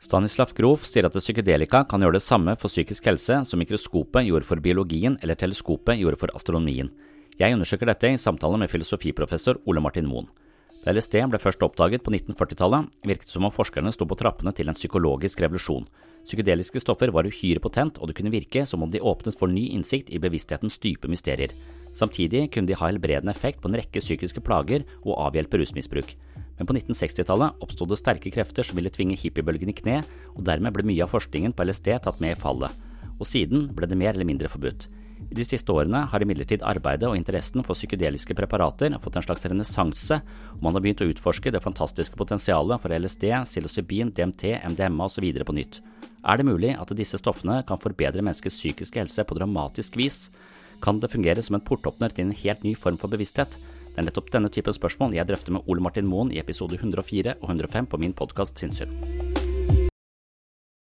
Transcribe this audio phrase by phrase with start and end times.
[0.00, 4.48] Stanislav Grof sier at psykedelika kan gjøre det samme for psykisk helse som mikroskopet gjorde
[4.48, 6.88] for biologien eller teleskopet gjorde for astronomien.
[7.36, 10.30] Jeg undersøker dette i samtale med filosofiprofessor Ole Martin Moen.
[10.80, 14.54] Da LSD ble først oppdaget på 1940-tallet, virket det som om forskerne sto på trappene
[14.56, 15.84] til en psykologisk revolusjon.
[16.24, 19.66] Psykedeliske stoffer var uhyre potent, og det kunne virke som om de åpnet for ny
[19.76, 21.52] innsikt i bevissthetens dype mysterier.
[21.92, 26.16] Samtidig kunne de ha helbredende effekt på en rekke psykiske plager og avhjelpe rusmisbruk.
[26.60, 30.02] Men på 1960-tallet oppsto det sterke krefter som ville tvinge hippiebølgen i kne,
[30.36, 32.74] og dermed ble mye av forskningen på LSD tatt med i fallet.
[33.16, 34.90] Og siden ble det mer eller mindre forbudt.
[35.30, 39.48] I de siste årene har imidlertid arbeidet og interessen for psykedeliske preparater fått en slags
[39.48, 40.20] renessanse,
[40.52, 45.32] og man har begynt å utforske det fantastiske potensialet for LSD, psilocybin, DMT, MDMA osv.
[45.40, 45.80] på nytt.
[46.28, 50.26] Er det mulig at disse stoffene kan forbedre menneskets psykiske helse på dramatisk vis?
[50.84, 53.56] Kan det fungere som en portåpner til en helt ny form for bevissthet?
[53.90, 57.40] Det er nettopp denne typen spørsmål jeg drøfter med Ole Martin Moen i episode 104
[57.40, 59.09] og 105 på min podkast Sinnssyn.